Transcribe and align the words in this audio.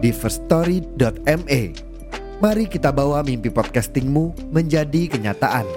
di 0.00 0.10
firststory.me. 0.10 1.60
Mari 2.40 2.64
kita 2.72 2.88
bawa 2.88 3.20
mimpi 3.20 3.52
podcastingmu 3.52 4.48
menjadi 4.48 5.12
kenyataan. 5.12 5.68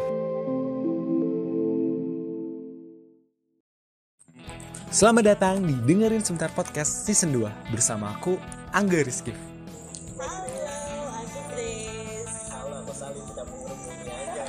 Selamat 4.93 5.35
datang 5.35 5.59
di 5.65 5.75
Dengerin 5.89 6.21
Sebentar 6.21 6.53
Podcast 6.53 7.09
Season 7.09 7.33
2 7.33 7.73
Bersama 7.73 8.13
aku, 8.13 8.37
Angga 8.69 9.01
Rizky 9.01 9.33
Halo, 9.33 11.09
aku 11.17 11.39
Grace. 11.49 12.53
Halo, 12.53 12.85
aku 12.85 12.93
Sali, 12.93 13.17
tidak 13.25 13.45
mengerumuni 13.49 14.05
aja. 14.13 14.45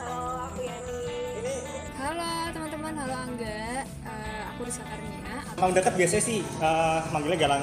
Halo, 0.00 0.48
aku 0.48 0.60
Yani. 0.64 1.00
Ini 1.36 1.54
Halo 2.00 2.32
teman-teman, 2.56 2.92
halo 2.96 3.14
Angga. 3.28 3.60
Eh, 3.84 4.40
aku 4.56 4.62
Karnia. 4.72 5.36
Emang 5.52 5.72
dekat 5.76 5.92
biasanya 5.92 6.24
sih 6.24 6.40
eh, 6.40 6.98
manggilnya 7.12 7.38
galang 7.44 7.62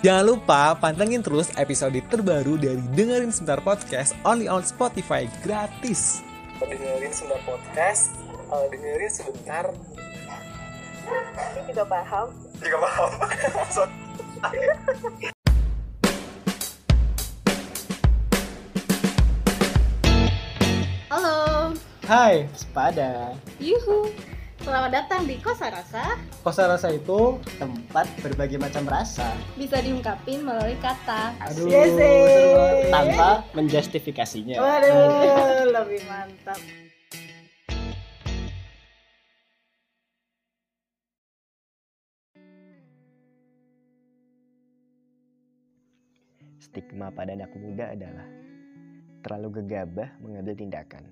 Jangan 0.00 0.24
lupa 0.24 0.72
pantengin 0.80 1.20
terus 1.20 1.52
episode 1.60 2.00
terbaru 2.08 2.56
dari 2.56 2.80
Dengerin 2.96 3.28
Sebentar 3.28 3.60
Podcast 3.60 4.16
Only 4.24 4.48
on 4.48 4.64
Spotify 4.64 5.28
gratis 5.44 6.24
dengerin 6.60 7.08
sebentar 7.08 7.40
podcast, 7.48 8.12
eh, 8.52 8.66
dengerin 8.68 9.08
sebentar. 9.08 9.64
Ini 11.56 11.72
juga 11.72 11.88
paham. 11.88 12.28
juga 12.60 12.76
paham 12.84 13.10
Halo, 21.10 21.72
Hai, 22.04 22.44
sepada. 22.52 23.32
yuhu. 23.56 24.12
Selamat 24.60 24.92
datang 24.92 25.24
di 25.24 25.40
Kosa 25.40 25.72
Rasa. 25.72 26.20
Kosa 26.44 26.68
rasa 26.68 26.92
itu 26.92 27.40
tempat 27.56 28.04
berbagai 28.20 28.60
macam 28.60 28.84
rasa. 28.84 29.32
Bisa 29.56 29.80
diungkapin 29.80 30.44
melalui 30.44 30.76
kata. 30.84 31.32
Aduh, 31.48 31.64
Yes, 31.64 31.96
tanpa 32.92 33.40
menjustifikasinya. 33.56 34.60
Waduh, 34.60 35.64
lebih 35.64 36.04
mantap. 36.04 36.60
Stigma 46.60 47.08
pada 47.08 47.32
anak 47.32 47.48
muda 47.56 47.96
adalah 47.96 48.28
terlalu 49.24 49.64
gegabah 49.64 50.20
mengambil 50.20 50.52
tindakan, 50.52 51.08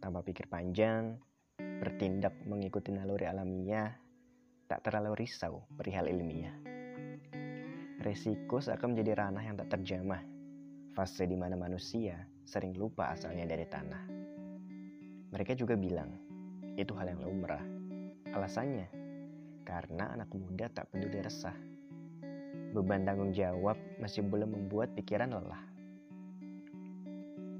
tanpa 0.00 0.24
pikir 0.24 0.48
panjang, 0.48 1.20
bertindak 1.58 2.36
mengikuti 2.46 2.94
naluri 2.94 3.26
alamiah, 3.26 3.90
tak 4.70 4.86
terlalu 4.86 5.26
risau 5.26 5.66
perihal 5.74 6.06
ilmiah. 6.06 6.54
Resiko 8.02 8.62
seakan 8.62 8.94
menjadi 8.94 9.24
ranah 9.26 9.44
yang 9.44 9.56
tak 9.58 9.78
terjamah, 9.78 10.22
fase 10.94 11.26
di 11.26 11.34
mana 11.34 11.58
manusia 11.58 12.22
sering 12.46 12.76
lupa 12.76 13.10
asalnya 13.12 13.48
dari 13.48 13.66
tanah. 13.66 14.02
Mereka 15.32 15.56
juga 15.56 15.74
bilang, 15.74 16.12
itu 16.76 16.92
hal 16.94 17.12
yang 17.12 17.24
lumrah. 17.24 17.62
Alasannya, 18.32 18.88
karena 19.66 20.12
anak 20.14 20.30
muda 20.32 20.68
tak 20.72 20.88
peduli 20.92 21.20
resah 21.20 21.72
beban 22.72 23.04
tanggung 23.04 23.36
jawab 23.36 23.76
masih 24.00 24.24
belum 24.24 24.56
membuat 24.56 24.96
pikiran 24.96 25.36
lelah. 25.36 25.60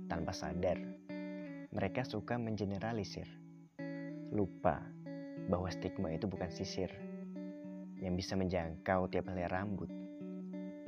Tanpa 0.08 0.32
sadar, 0.32 0.80
mereka 1.68 2.04
suka 2.08 2.40
mengeneralisir. 2.40 3.41
Lupa 4.32 4.80
bahwa 5.52 5.68
stigma 5.68 6.08
itu 6.08 6.24
bukan 6.24 6.48
sisir 6.48 6.88
yang 8.00 8.16
bisa 8.16 8.32
menjangkau 8.32 9.12
tiap 9.12 9.28
helai 9.28 9.44
rambut 9.44 9.92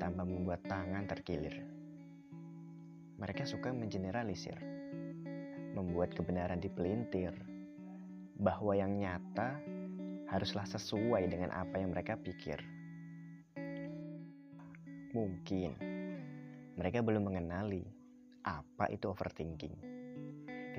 tanpa 0.00 0.24
membuat 0.24 0.64
tangan 0.64 1.04
terkilir. 1.04 1.60
Mereka 3.20 3.44
suka 3.44 3.68
mengeneralisir, 3.68 4.56
membuat 5.76 6.16
kebenaran 6.16 6.56
dipelintir, 6.56 7.36
bahwa 8.40 8.72
yang 8.80 8.96
nyata 8.96 9.60
haruslah 10.32 10.64
sesuai 10.64 11.28
dengan 11.28 11.52
apa 11.52 11.84
yang 11.84 11.92
mereka 11.92 12.16
pikir. 12.16 12.64
Mungkin 15.12 15.76
mereka 16.80 17.04
belum 17.04 17.28
mengenali 17.28 17.84
apa 18.42 18.88
itu 18.88 19.12
overthinking. 19.12 19.76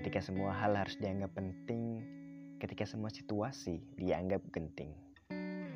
Ketika 0.01 0.17
semua 0.17 0.51
hal 0.51 0.75
harus 0.75 0.99
dianggap 0.99 1.31
penting, 1.37 2.14
ketika 2.65 2.89
semua 2.89 3.13
situasi 3.13 3.77
dianggap 3.93 4.41
genting. 4.49 4.89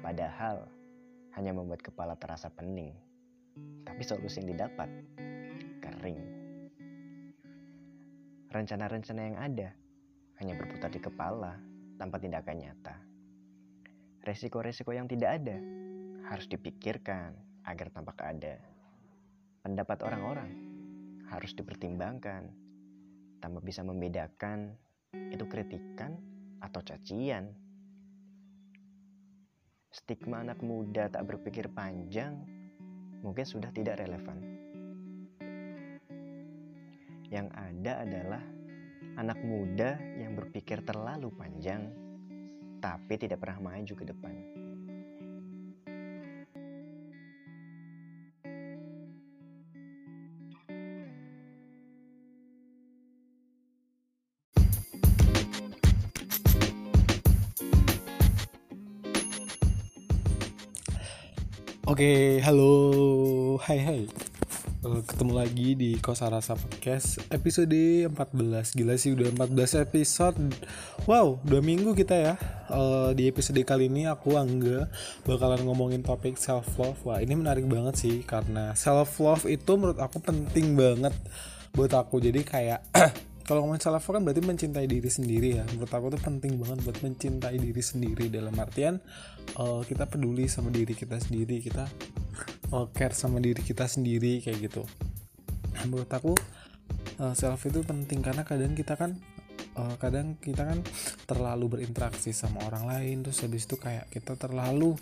Padahal 0.01 0.65
hanya 1.37 1.53
membuat 1.53 1.85
kepala 1.85 2.17
terasa 2.17 2.49
pening. 2.49 2.97
Tapi 3.85 4.01
solusi 4.01 4.41
yang 4.41 4.57
didapat 4.57 4.89
kering. 5.85 6.17
Rencana-rencana 8.49 9.21
yang 9.21 9.37
ada 9.37 9.69
hanya 10.41 10.57
berputar 10.57 10.89
di 10.89 10.97
kepala 10.97 11.61
tanpa 12.01 12.17
tindakan 12.17 12.57
nyata. 12.57 12.97
Resiko-resiko 14.25 14.89
yang 14.89 15.05
tidak 15.05 15.45
ada 15.45 15.61
harus 16.25 16.49
dipikirkan 16.49 17.37
agar 17.69 17.93
tampak 17.93 18.17
ada. 18.17 18.57
Pendapat 19.61 20.01
orang-orang 20.01 20.49
harus 21.29 21.53
dipertimbangkan 21.53 22.49
tanpa 23.37 23.61
bisa 23.61 23.85
membedakan 23.85 24.73
itu 25.13 25.45
kritikan 25.45 26.28
atau 26.59 26.81
cacian. 26.83 27.49
Stigma 29.89 30.45
anak 30.45 30.61
muda 30.61 31.09
tak 31.09 31.25
berpikir 31.25 31.67
panjang 31.73 32.37
mungkin 33.25 33.45
sudah 33.45 33.73
tidak 33.73 33.99
relevan. 33.99 34.37
Yang 37.29 37.47
ada 37.53 37.93
adalah 38.05 38.43
anak 39.17 39.39
muda 39.43 39.97
yang 40.17 40.37
berpikir 40.37 40.81
terlalu 40.85 41.33
panjang 41.33 41.89
tapi 42.79 43.19
tidak 43.19 43.43
pernah 43.43 43.73
maju 43.73 43.93
ke 43.93 44.05
depan. 44.07 44.35
Oke, 61.99 62.39
halo, 62.47 63.59
hai 63.67 63.79
hai. 63.83 64.01
Eh, 64.87 65.01
Ketemu 65.03 65.35
lagi 65.35 65.75
di 65.75 65.99
Kosa 65.99 66.31
Rasa 66.31 66.55
Podcast 66.55 67.19
episode 67.27 68.07
14 68.07 68.71
Gila 68.71 68.95
sih 68.95 69.11
udah 69.11 69.35
14 69.35 69.83
episode. 69.83 70.39
Wow, 71.03 71.43
dua 71.43 71.59
minggu 71.59 71.91
kita 71.91 72.15
ya. 72.15 72.33
Eh, 72.71 73.11
Di 73.19 73.27
episode 73.27 73.59
kali 73.67 73.91
ini 73.91 74.07
aku 74.07 74.39
Angga 74.39 74.87
Bakalan 75.27 75.67
ngomongin 75.67 75.99
topik 75.99 76.39
self 76.39 76.71
love 76.79 77.03
Wah 77.03 77.19
ini 77.19 77.35
menarik 77.35 77.67
banget 77.67 77.99
sih 77.99 78.23
Karena 78.23 78.71
self 78.79 79.19
love 79.19 79.43
itu 79.51 79.75
menurut 79.75 79.99
aku 79.99 80.23
penting 80.23 80.79
banget 80.79 81.11
Buat 81.75 81.99
aku. 81.99 82.23
Jadi 82.23 82.47
kayak 82.47 82.79
kalau 83.49 83.65
ngomongin 83.65 83.81
self 83.81 84.05
love 84.05 84.21
kan 84.21 84.21
berarti 84.21 84.45
mencintai 84.45 84.85
diri 84.85 85.09
sendiri 85.09 85.49
ya. 85.57 85.65
Menurut 85.73 85.89
aku 85.89 86.13
tuh 86.13 86.21
penting 86.21 86.61
banget 86.61 86.85
buat 86.85 87.01
mencintai 87.01 87.57
diri 87.57 87.81
sendiri. 87.81 88.29
Dalam 88.29 88.53
artian 88.61 89.01
eh, 89.57 89.81
kita 89.89 90.05
peduli 90.05 90.45
sama 90.45 90.69
diri 90.69 90.93
kita 90.93 91.17
sendiri 91.17 91.57
kita 91.57 91.89
eh, 92.69 92.87
care 92.93 93.17
sama 93.17 93.41
diri 93.41 93.65
kita 93.65 93.89
sendiri 93.89 94.45
kayak 94.45 94.69
gitu. 94.69 94.85
Nah, 95.73 95.83
menurut 95.89 96.11
aku 96.13 96.37
uh, 97.19 97.33
self 97.35 97.61
itu 97.67 97.83
penting 97.83 98.19
karena 98.23 98.43
kadang 98.43 98.73
kita 98.73 98.95
kan 98.99 99.15
uh, 99.79 99.95
kadang 99.99 100.39
kita 100.39 100.65
kan 100.65 100.79
terlalu 101.27 101.79
berinteraksi 101.79 102.35
sama 102.35 102.63
orang 102.67 102.87
lain 102.89 103.15
terus 103.23 103.43
habis 103.43 103.67
itu 103.67 103.75
kayak 103.79 104.07
kita 104.09 104.35
terlalu 104.39 104.95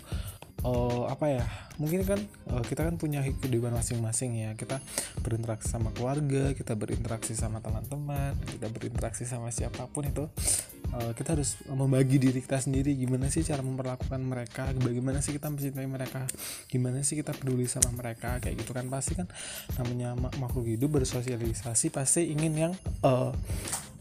uh, 0.64 1.10
apa 1.10 1.26
ya? 1.30 1.44
Mungkin 1.78 2.02
kan 2.02 2.20
uh, 2.50 2.64
kita 2.66 2.82
kan 2.82 2.98
punya 2.98 3.22
kehidupan 3.22 3.70
masing-masing 3.70 4.38
ya. 4.38 4.50
Kita 4.58 4.82
berinteraksi 5.22 5.70
sama 5.70 5.94
keluarga 5.94 6.54
kita 6.54 6.74
berinteraksi 6.74 7.34
sama 7.36 7.62
teman-teman 7.62 8.34
kita 8.46 8.66
berinteraksi 8.70 9.28
sama 9.28 9.52
siapa 9.52 9.86
pun 9.90 10.06
itu 10.06 10.24
uh, 10.94 11.12
kita 11.14 11.38
harus 11.38 11.60
membagi 11.68 12.18
diri 12.18 12.40
kita 12.42 12.58
sendiri. 12.58 12.94
Gimana 12.96 13.28
sih 13.28 13.44
cara 13.44 13.60
memperlakukan 13.62 14.20
mereka? 14.20 14.70
Bagaimana 14.78 15.20
sih 15.20 15.36
kita 15.36 15.52
mencintai 15.52 15.88
mereka? 15.88 16.24
Gimana 16.66 17.02
sih 17.04 17.18
kita 17.18 17.34
peduli 17.36 17.68
sama 17.68 17.92
mereka? 17.94 18.40
Kayak 18.40 18.64
gitu 18.64 18.72
kan. 18.74 18.86
Pasti 18.88 19.14
kan 19.18 19.26
namanya 19.76 20.16
makhluk 20.38 20.66
hidup 20.66 20.98
bersosialisasi 21.00 21.92
pasti 21.92 22.32
ingin 22.32 22.54
yang 22.56 22.72
uh, 23.04 23.30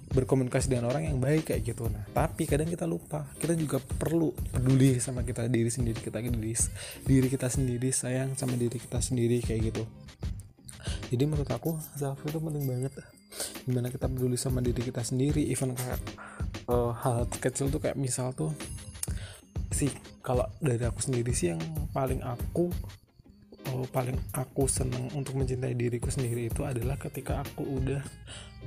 berkomunikasi 0.07 0.71
dengan 0.71 0.91
orang 0.91 1.11
yang 1.11 1.19
baik 1.19 1.51
kayak 1.51 1.67
gitu. 1.67 1.87
Nah 1.91 2.07
tapi 2.15 2.47
kadang 2.47 2.67
kita 2.67 2.87
lupa. 2.87 3.27
Kita 3.37 3.53
juga 3.53 3.79
perlu 3.79 4.31
peduli 4.33 4.99
sama 5.03 5.23
kita 5.27 5.47
diri 5.51 5.67
sendiri 5.67 5.99
kita 5.99 6.23
diri 6.23 6.53
diri 7.03 7.27
kita 7.27 7.47
sendiri 7.51 7.89
sayang 7.91 8.35
sama 8.39 8.55
diri 8.55 8.77
kita 8.79 8.99
sendiri 9.03 9.43
kayak 9.43 9.73
gitu. 9.73 9.83
Jadi 11.11 11.23
menurut 11.27 11.49
aku 11.51 11.75
self 11.95 12.19
itu 12.23 12.39
penting 12.39 12.65
banget. 12.67 12.93
Gimana 13.67 13.91
kita 13.91 14.07
peduli 14.07 14.39
sama 14.39 14.63
diri 14.63 14.79
kita 14.79 15.03
sendiri 15.03 15.43
even 15.51 15.75
kayak 15.75 15.99
uh, 16.71 16.95
hal 16.95 17.27
kecil 17.39 17.67
tuh 17.67 17.83
kayak 17.83 17.99
misal 17.99 18.31
tuh 18.31 18.55
sih 19.71 19.91
kalau 20.23 20.47
dari 20.63 20.79
aku 20.87 21.03
sendiri 21.03 21.35
sih 21.35 21.51
yang 21.51 21.61
paling 21.91 22.23
aku 22.23 22.71
oh, 23.71 23.85
paling 23.91 24.15
aku 24.35 24.69
senang 24.69 25.11
untuk 25.15 25.35
mencintai 25.35 25.75
diriku 25.75 26.07
sendiri 26.07 26.47
itu 26.47 26.63
adalah 26.63 26.95
ketika 26.95 27.43
aku 27.43 27.63
udah 27.65 28.01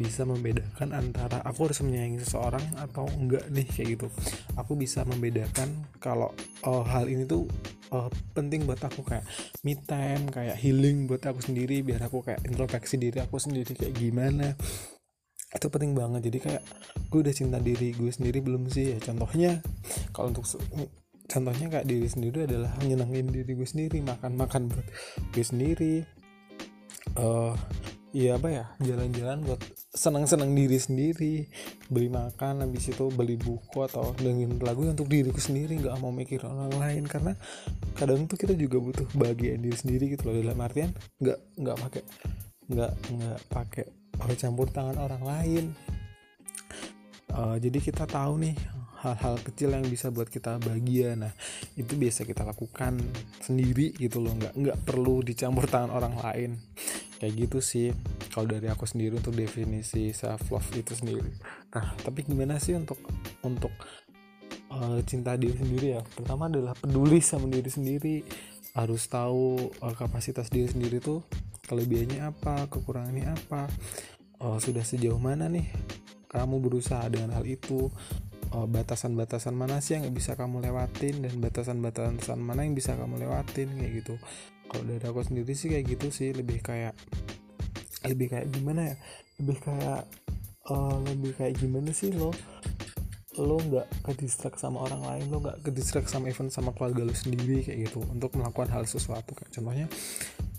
bisa 0.01 0.25
membedakan 0.25 0.97
antara 0.97 1.45
aku 1.45 1.69
harus 1.69 1.85
menyayangi 1.85 2.25
seseorang 2.25 2.63
atau 2.81 3.05
enggak 3.21 3.45
nih 3.53 3.69
kayak 3.69 3.89
gitu. 3.99 4.09
Aku 4.57 4.77
bisa 4.77 5.05
membedakan 5.05 5.85
kalau 6.01 6.33
oh, 6.65 6.85
hal 6.87 7.09
ini 7.09 7.29
tuh 7.29 7.45
oh, 7.93 8.09
penting 8.33 8.65
buat 8.65 8.81
aku 8.81 9.05
kayak 9.05 9.27
me 9.67 9.77
time 9.77 10.31
kayak 10.33 10.57
healing 10.57 11.05
buat 11.05 11.21
aku 11.21 11.45
sendiri 11.45 11.85
biar 11.85 12.01
aku 12.07 12.25
kayak 12.25 12.41
introspeksi 12.47 12.97
diri 12.97 13.21
aku 13.21 13.37
sendiri 13.37 13.77
kayak 13.77 13.95
gimana. 13.97 14.57
Itu 15.51 15.67
penting 15.69 15.99
banget. 15.99 16.31
Jadi 16.31 16.39
kayak 16.39 16.63
gue 17.11 17.21
udah 17.27 17.35
cinta 17.35 17.59
diri 17.59 17.91
gue 17.93 18.11
sendiri 18.15 18.39
belum 18.39 18.71
sih 18.71 18.95
ya? 18.95 18.99
Contohnya 19.03 19.59
kalau 20.15 20.31
untuk 20.31 20.47
contohnya 21.31 21.71
kayak 21.71 21.87
diri 21.87 22.09
sendiri 22.11 22.51
adalah 22.51 22.75
nyenengin 22.83 23.31
diri 23.31 23.55
gue 23.55 23.69
sendiri 23.69 24.03
makan 24.03 24.35
makan 24.35 24.63
buat 24.67 24.87
gue 25.31 25.45
sendiri. 25.47 25.95
Uh, 27.15 27.55
Iya 28.11 28.43
apa 28.43 28.51
ya 28.51 28.65
jalan-jalan 28.83 29.47
buat 29.47 29.63
senang-senang 29.95 30.51
diri 30.51 30.83
sendiri 30.83 31.47
beli 31.87 32.11
makan 32.11 32.67
habis 32.67 32.91
itu 32.91 33.07
beli 33.07 33.39
buku 33.39 33.87
atau 33.87 34.11
dengerin 34.19 34.59
lagu 34.59 34.83
untuk 34.83 35.07
diriku 35.07 35.39
sendiri 35.39 35.79
nggak 35.79 35.95
mau 36.03 36.11
mikir 36.11 36.43
orang 36.43 36.75
lain. 36.75 37.07
Karena 37.07 37.39
kadang 37.95 38.27
tuh 38.27 38.35
kita 38.35 38.59
juga 38.59 38.83
butuh 38.83 39.07
bagian 39.15 39.63
diri 39.63 39.79
sendiri 39.79 40.11
gitu 40.11 40.27
loh 40.27 40.43
dalam 40.43 40.59
artian 40.59 40.91
nggak 41.23 41.39
nggak 41.55 41.77
pakai 41.87 42.03
nggak 42.67 42.93
nggak 43.15 43.39
pakai 43.47 43.85
campur 44.35 44.67
tangan 44.75 44.99
orang 44.99 45.23
lain. 45.23 45.65
Uh, 47.31 47.63
jadi 47.63 47.79
kita 47.79 48.11
tahu 48.11 48.43
nih 48.43 48.59
hal-hal 49.01 49.41
kecil 49.41 49.73
yang 49.73 49.85
bisa 49.89 50.13
buat 50.13 50.29
kita 50.29 50.61
bahagia. 50.61 51.17
Nah 51.17 51.33
itu 51.75 51.97
biasa 51.97 52.29
kita 52.29 52.45
lakukan 52.45 53.01
sendiri 53.41 53.97
gitu 53.97 54.21
loh. 54.21 54.37
Nggak 54.37 54.55
nggak 54.57 54.79
perlu 54.85 55.25
dicampur 55.25 55.65
tangan 55.67 55.91
orang 55.93 56.15
lain. 56.21 56.51
Kayak 57.21 57.49
gitu 57.49 57.59
sih. 57.65 57.89
Kalau 58.31 58.47
dari 58.47 58.69
aku 58.69 58.85
sendiri 58.85 59.17
untuk 59.17 59.35
definisi 59.35 60.13
self 60.13 60.53
love 60.53 60.71
itu 60.77 60.93
sendiri. 60.93 61.33
Nah 61.73 61.97
tapi 62.05 62.25
gimana 62.29 62.61
sih 62.61 62.77
untuk 62.77 63.01
untuk 63.41 63.73
uh, 64.73 65.01
cinta 65.09 65.35
diri 65.41 65.57
sendiri 65.57 65.97
ya? 65.97 66.03
Pertama 66.05 66.53
adalah 66.53 66.77
peduli 66.77 67.25
sama 67.25 67.49
diri 67.49 67.69
sendiri. 67.73 68.17
Harus 68.77 69.09
tahu 69.11 69.73
uh, 69.81 69.95
kapasitas 69.97 70.53
diri 70.53 70.69
sendiri 70.69 71.01
tuh 71.01 71.25
kelebihannya 71.67 72.21
apa 72.21 72.69
kekurangannya 72.69 73.33
apa. 73.33 73.65
Uh, 74.41 74.57
sudah 74.57 74.81
sejauh 74.81 75.21
mana 75.21 75.53
nih 75.53 75.69
kamu 76.31 76.63
berusaha 76.63 77.03
dengan 77.11 77.35
hal 77.35 77.45
itu 77.45 77.91
batasan-batasan 78.51 79.55
mana 79.55 79.79
sih 79.79 79.95
yang 79.95 80.11
bisa 80.11 80.35
kamu 80.35 80.59
lewatin 80.67 81.23
dan 81.23 81.35
batasan-batasan 81.39 82.39
mana 82.43 82.67
yang 82.67 82.75
bisa 82.75 82.99
kamu 82.99 83.23
lewatin 83.23 83.71
kayak 83.79 83.93
gitu. 84.03 84.15
Kalau 84.71 84.85
dari 84.87 85.03
aku 85.03 85.23
sendiri 85.23 85.55
sih 85.55 85.71
kayak 85.71 85.87
gitu 85.87 86.07
sih 86.11 86.35
lebih 86.35 86.59
kayak 86.63 86.95
lebih 88.07 88.27
kayak 88.35 88.47
gimana 88.51 88.95
ya? 88.95 88.97
Lebih 89.39 89.57
kayak 89.63 90.03
uh, 90.67 90.99
lebih 91.07 91.33
kayak 91.39 91.55
gimana 91.63 91.91
sih 91.95 92.11
lo? 92.11 92.35
Lo 93.39 93.63
nggak 93.63 93.87
ke 94.03 94.13
distrak 94.19 94.59
sama 94.59 94.83
orang 94.83 95.03
lain 95.07 95.25
lo 95.31 95.39
nggak 95.39 95.63
ke 95.63 95.71
distrak 95.71 96.11
sama 96.11 96.27
event 96.27 96.51
sama 96.51 96.75
keluarga 96.75 97.07
lo 97.07 97.15
sendiri 97.15 97.63
kayak 97.63 97.87
gitu. 97.87 98.03
Untuk 98.11 98.35
melakukan 98.35 98.71
hal 98.75 98.83
sesuatu 98.83 99.31
kayak 99.39 99.55
contohnya 99.55 99.87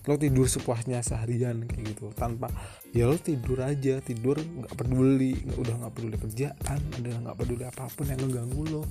lo 0.09 0.17
tidur 0.17 0.49
sepuasnya 0.49 1.05
seharian 1.05 1.65
kayak 1.69 1.93
gitu. 1.93 2.09
Tanpa 2.17 2.49
ya 2.89 3.05
lo 3.05 3.17
tidur 3.21 3.61
aja 3.61 4.01
tidur 4.01 4.41
nggak 4.41 4.73
peduli 4.73 5.37
nggak 5.45 5.59
udah 5.61 5.75
nggak 5.85 5.93
peduli 5.93 6.15
kerjaan 6.17 6.79
udah 7.01 7.13
nggak 7.27 7.37
peduli 7.37 7.63
apa 7.69 7.83
pun 7.93 8.05
yang 8.09 8.19
ngeganggu 8.21 8.63
lo. 8.69 8.83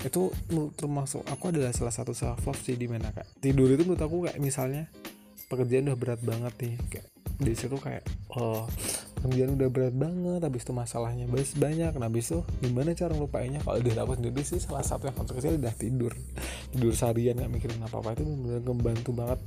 Itu 0.00 0.32
termasuk 0.76 1.26
aku 1.28 1.52
adalah 1.52 1.76
salah 1.76 1.92
satu 1.92 2.16
self 2.16 2.40
love 2.44 2.60
sih 2.60 2.76
di 2.78 2.88
mana 2.88 3.12
kak. 3.12 3.40
Tidur 3.40 3.68
itu 3.68 3.84
menurut 3.84 4.00
aku 4.00 4.16
kayak 4.28 4.38
misalnya 4.40 4.88
pekerjaan 5.46 5.92
udah 5.92 5.98
berat 5.98 6.20
banget 6.24 6.54
nih 6.58 6.74
kayak 6.90 7.06
di 7.36 7.52
situ 7.52 7.76
kayak 7.76 8.02
oh 8.32 8.64
pekerjaan 9.20 9.60
udah 9.60 9.68
berat 9.68 9.94
banget 9.94 10.40
habis 10.40 10.62
itu 10.64 10.72
masalahnya 10.72 11.28
banyak. 11.30 11.92
Nah 12.00 12.08
habis 12.08 12.32
itu 12.32 12.40
gimana 12.64 12.96
cara 12.96 13.12
ngelupainnya? 13.12 13.60
Kalau 13.60 13.76
udah 13.76 13.94
dapat 13.94 14.14
sendiri 14.24 14.42
sih 14.42 14.60
salah 14.62 14.80
satu 14.80 15.08
yang 15.08 15.16
kecil 15.20 15.60
udah 15.60 15.74
tidur. 15.76 16.12
Tidur 16.72 16.92
seharian 16.96 17.36
nggak 17.36 17.52
mikirin 17.52 17.80
apa 17.84 17.96
apa 18.00 18.16
itu 18.16 18.24
benar-benar 18.24 18.62
ngebantu 18.64 19.10
banget 19.12 19.40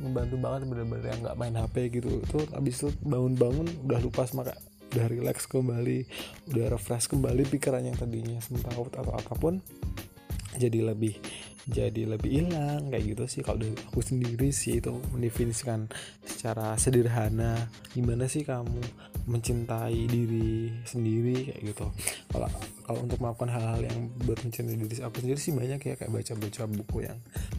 membantu 0.00 0.36
banget 0.40 0.60
bener-bener 0.66 1.06
yang 1.12 1.20
nggak 1.22 1.36
main 1.36 1.54
HP 1.54 1.76
gitu. 2.00 2.24
Tuh 2.26 2.44
abis 2.56 2.74
itu 2.80 2.88
bangun-bangun 3.04 3.86
udah 3.86 4.00
lupa 4.00 4.24
maka 4.32 4.56
udah 4.90 5.06
relax 5.06 5.46
kembali 5.46 6.08
udah 6.50 6.66
refresh 6.74 7.06
kembali 7.06 7.42
pikiran 7.46 7.84
yang 7.84 7.96
tadinya. 7.96 8.40
Sementara 8.42 8.80
atau 8.80 9.12
apa 9.14 9.32
pun 9.36 9.60
jadi 10.58 10.82
lebih 10.82 11.14
jadi 11.68 12.08
lebih 12.08 12.30
hilang 12.30 12.88
kayak 12.88 13.16
gitu 13.16 13.24
sih. 13.28 13.42
Kalau 13.44 13.60
aku 13.90 14.00
sendiri 14.00 14.48
sih 14.54 14.80
itu 14.80 14.94
mendefinisikan 15.12 15.90
secara 16.24 16.78
sederhana 16.80 17.68
gimana 17.92 18.24
sih 18.30 18.46
kamu 18.46 18.80
mencintai 19.28 20.08
diri 20.08 20.72
sendiri 20.88 21.52
kayak 21.52 21.60
gitu. 21.74 21.86
Kalau 22.32 22.48
kalau 22.86 22.98
untuk 23.04 23.18
melakukan 23.20 23.50
hal-hal 23.52 23.80
yang 23.84 23.98
buat 24.24 24.40
mencintai 24.40 24.76
diri 24.76 24.94
aku 25.04 25.16
sendiri 25.20 25.38
sih 25.40 25.52
banyak 25.52 25.80
ya 25.82 25.94
kayak 25.98 26.10
baca-baca 26.10 26.62
buku 26.70 26.96
yang 27.04 27.18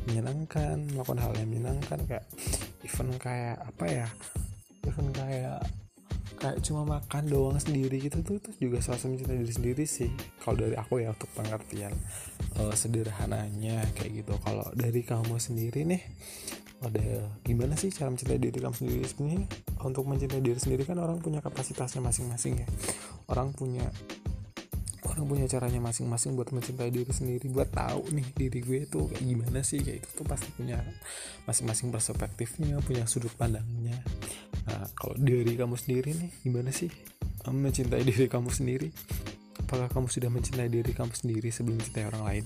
menyenangkan 0.10 0.77
melakukan 0.91 1.20
hal 1.22 1.34
yang 1.38 1.50
menyenangkan 1.50 2.00
kayak 2.10 2.25
event 2.84 3.13
kayak 3.22 3.58
apa 3.62 3.86
ya 3.86 4.08
event 4.88 5.12
kayak 5.13 5.62
kayak 6.41 6.57
cuma 6.65 6.81
makan 6.98 7.24
doang 7.29 7.62
sendiri 7.62 8.01
gitu 8.01 8.25
tuh, 8.25 8.41
tuh 8.41 8.53
juga 8.57 8.81
salah 8.81 8.98
satu 8.98 9.13
mencintai 9.13 9.38
diri 9.45 9.53
sendiri 9.53 9.83
sih. 9.86 10.10
Kalau 10.41 10.57
dari 10.57 10.74
aku 10.74 10.98
ya 10.98 11.13
untuk 11.13 11.29
pengertian 11.38 11.93
uh, 12.57 12.74
sederhananya 12.74 13.86
kayak 13.93 14.25
gitu. 14.25 14.33
Kalau 14.41 14.65
dari 14.74 15.05
kamu 15.05 15.38
sendiri 15.38 15.86
nih 15.86 16.01
ada 16.81 17.29
gimana 17.45 17.77
sih 17.77 17.93
cara 17.93 18.10
mencintai 18.10 18.41
diri 18.41 18.57
kamu 18.57 18.74
sendiri? 18.74 19.05
Sebenarnya 19.05 19.45
untuk 19.86 20.10
mencintai 20.10 20.41
diri 20.41 20.57
sendiri 20.57 20.81
kan 20.89 20.98
orang 20.98 21.21
punya 21.21 21.45
kapasitasnya 21.45 22.01
masing-masing 22.01 22.65
ya. 22.65 22.67
Orang 23.29 23.53
punya 23.53 23.86
orang 25.12 25.27
punya 25.27 25.46
caranya 25.51 25.84
masing-masing 25.84 26.39
buat 26.39 26.56
mencintai 26.56 26.89
diri 26.89 27.12
sendiri 27.12 27.51
buat 27.51 27.70
tahu 27.70 28.15
nih 28.15 28.27
diri 28.32 28.60
gue 28.63 28.80
tuh 28.88 29.12
kayak 29.12 29.24
gimana 29.27 29.60
sih 29.62 29.84
kayak 29.84 30.08
itu 30.08 30.10
tuh 30.15 30.25
pasti 30.25 30.48
punya 30.56 30.80
masing-masing 31.44 31.91
perspektifnya 31.91 32.80
punya 32.82 33.03
sudut 33.03 33.32
pandangnya 33.36 34.00
Nah, 34.68 34.86
kalau 34.94 35.18
dari 35.18 35.58
kamu 35.58 35.74
sendiri 35.74 36.13
nih, 36.13 36.32
gimana 36.46 36.70
sih 36.70 36.91
mencintai 37.50 38.06
diri 38.06 38.30
kamu 38.30 38.53
sendiri? 38.53 38.94
Apakah 39.65 39.89
kamu 39.89 40.08
sudah 40.12 40.30
mencintai 40.30 40.70
diri 40.70 40.91
kamu 40.94 41.13
sendiri 41.13 41.50
sebelum 41.50 41.82
mencintai 41.82 42.06
orang 42.06 42.24
lain? 42.25 42.46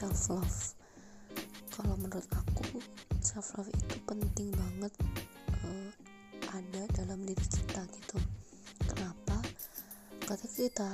Self 0.00 0.32
love 0.32 0.60
kalau 1.76 1.92
menurut 2.00 2.24
aku 2.32 2.80
self 3.20 3.52
love 3.60 3.68
itu 3.68 3.96
penting 4.08 4.48
banget 4.56 4.92
uh, 5.60 5.92
ada 6.56 6.82
dalam 6.96 7.20
diri 7.20 7.44
kita 7.44 7.84
gitu. 7.84 8.16
Kenapa? 8.88 9.44
Ketika 10.24 10.56
kita 10.56 10.92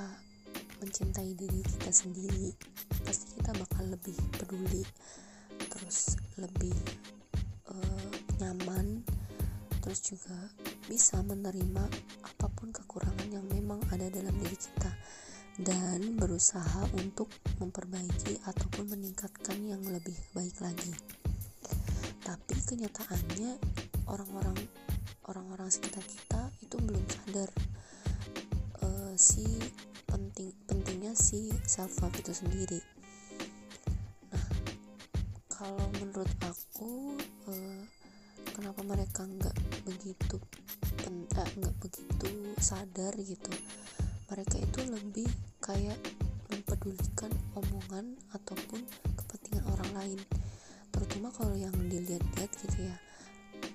mencintai 0.82 1.38
diri 1.38 1.62
kita 1.62 1.94
sendiri 1.94 2.50
pasti 3.06 3.38
kita 3.38 3.54
lebih 3.86 4.18
peduli 4.34 4.82
terus 5.70 6.18
lebih 6.42 6.74
uh, 7.70 8.10
nyaman 8.42 9.06
terus 9.86 10.02
juga 10.02 10.50
bisa 10.90 11.22
menerima 11.22 11.86
apa 12.26 12.46
pun 12.58 12.74
kekurangan 12.74 13.30
yang 13.30 13.46
memang 13.54 13.78
ada 13.94 14.10
dalam 14.10 14.34
diri 14.42 14.58
kita 14.58 14.90
dan 15.56 16.20
berusaha 16.20 16.84
untuk 17.00 17.32
memperbaiki 17.56 18.44
ataupun 18.44 18.92
meningkatkan 18.92 19.56
yang 19.64 19.80
lebih 19.88 20.16
baik 20.36 20.52
lagi. 20.60 20.92
Tapi 22.20 22.56
kenyataannya 22.60 23.56
orang-orang 24.12 24.58
orang-orang 25.24 25.72
sekitar 25.72 26.04
kita 26.04 26.52
itu 26.60 26.76
belum 26.76 27.00
sadar 27.08 27.50
uh, 28.84 29.14
si 29.16 29.46
penting 30.04 30.52
pentingnya 30.68 31.16
si 31.16 31.48
self 31.64 32.04
love 32.04 32.16
itu 32.20 32.36
sendiri. 32.36 32.80
Nah, 34.36 34.48
kalau 35.48 35.88
menurut 35.96 36.30
aku 36.44 37.16
uh, 37.48 37.80
kenapa 38.52 38.80
mereka 38.84 39.24
nggak 39.24 39.56
begitu 39.88 40.36
eh, 41.08 41.50
nggak 41.56 41.76
begitu 41.80 42.28
sadar 42.60 43.16
gitu 43.16 43.52
mereka 44.26 44.58
itu 44.58 44.80
lebih 44.90 45.30
kayak 45.62 45.98
mempedulikan 46.50 47.30
omongan 47.54 48.18
ataupun 48.34 48.82
kepentingan 49.14 49.64
orang 49.70 49.90
lain. 49.94 50.20
Terutama 50.90 51.30
kalau 51.30 51.54
yang 51.54 51.74
dilihat-lihat 51.86 52.50
gitu 52.66 52.78
ya 52.90 52.96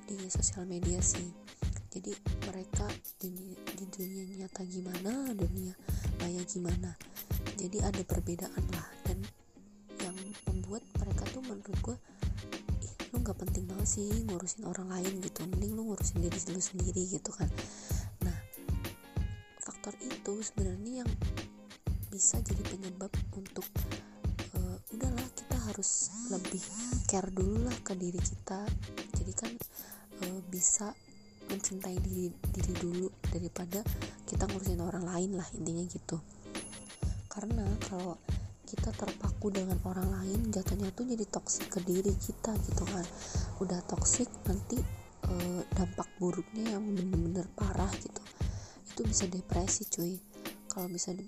di 0.07 0.27
sosial 0.27 0.67
media 0.67 0.99
sih. 0.99 1.31
Jadi 1.91 2.15
mereka 2.47 2.87
di, 3.19 3.55
di 3.55 3.85
dunia 3.87 4.43
nyata 4.43 4.63
gimana 4.67 5.31
dunia 5.35 5.75
maya 6.19 6.43
gimana. 6.43 6.95
Jadi 7.55 7.79
ada 7.83 8.03
perbedaan 8.03 8.63
lah 8.75 8.87
dan 9.07 9.19
yang 10.03 10.15
membuat 10.51 10.83
mereka 10.99 11.23
tuh 11.31 11.43
menurut 11.43 11.77
gue 11.79 11.97
ih 12.83 12.93
lu 13.11 13.23
nggak 13.23 13.37
penting 13.39 13.67
banget 13.67 13.87
sih 13.87 14.07
ngurusin 14.27 14.67
orang 14.67 14.87
lain 14.87 15.19
gitu. 15.23 15.47
Mending 15.47 15.79
lu 15.79 15.91
ngurusin 15.91 16.23
diri 16.23 16.39
lu 16.51 16.59
sendiri 16.59 17.07
gitu 17.07 17.31
kan 17.31 17.47
itu 20.31 20.47
sebenarnya 20.47 21.03
yang 21.03 21.11
bisa 22.07 22.39
jadi 22.39 22.63
penyebab 22.63 23.11
untuk 23.35 23.67
uh, 24.55 24.79
udahlah 24.95 25.27
kita 25.35 25.59
harus 25.67 26.07
lebih 26.31 26.63
care 27.03 27.27
dulu 27.35 27.67
lah 27.67 27.75
ke 27.83 27.99
diri 27.99 28.15
kita. 28.15 28.63
Jadi 29.11 29.33
kan 29.35 29.51
uh, 30.23 30.39
bisa 30.47 30.95
mencintai 31.51 31.99
diri 31.99 32.31
diri 32.31 32.73
dulu 32.79 33.11
daripada 33.27 33.83
kita 34.23 34.47
ngurusin 34.47 34.79
orang 34.79 35.03
lain 35.03 35.35
lah 35.35 35.43
intinya 35.51 35.83
gitu. 35.91 36.15
Karena 37.27 37.67
kalau 37.91 38.15
kita 38.63 38.87
terpaku 38.95 39.51
dengan 39.51 39.83
orang 39.83 40.15
lain 40.15 40.47
jatuhnya 40.47 40.95
tuh 40.95 41.11
jadi 41.11 41.27
toksik 41.27 41.67
ke 41.75 41.83
diri 41.83 42.15
kita 42.15 42.55
gitu 42.71 42.87
kan. 42.87 43.03
Udah 43.59 43.83
toksik 43.83 44.31
nanti 44.47 44.79
uh, 45.27 45.61
dampak 45.75 46.07
buruknya 46.23 46.79
yang 46.79 46.87
bener-bener 46.87 47.51
parah 47.51 47.91
gitu 47.99 48.23
itu 49.01 49.09
bisa 49.09 49.25
depresi 49.33 49.81
cuy. 49.89 50.13
Kalau 50.69 50.85
bisa 50.85 51.09
de 51.09 51.25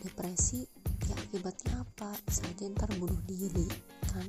depresi 0.00 0.64
ya 1.04 1.12
akibatnya 1.12 1.84
apa? 1.84 2.16
Bisa 2.24 2.48
aja 2.48 2.64
ntar 2.72 2.88
bunuh 2.96 3.20
diri 3.28 3.68
kan? 4.08 4.24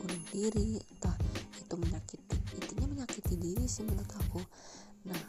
Bunuh 0.00 0.16
diri 0.32 0.80
entah 0.80 1.12
itu 1.60 1.74
menyakiti 1.76 2.36
intinya 2.56 2.88
menyakiti 2.88 3.36
diri 3.36 3.68
sih 3.68 3.84
menurut 3.84 4.08
aku. 4.16 4.40
Nah 5.12 5.20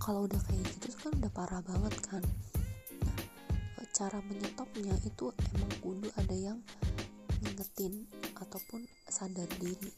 kalau 0.00 0.24
udah 0.24 0.40
kayak 0.48 0.64
gitu 0.80 0.96
kan 0.96 1.12
udah 1.20 1.28
parah 1.28 1.60
banget 1.60 1.92
kan? 2.08 2.24
Nah 3.04 3.18
cara 3.92 4.16
menyetopnya 4.24 4.96
itu 5.04 5.36
emang 5.60 5.72
kudu 5.84 6.08
ada 6.16 6.32
yang 6.32 6.56
ngingetin 7.44 8.08
ataupun 8.40 8.88
sadar 9.12 9.48
diri. 9.60 9.92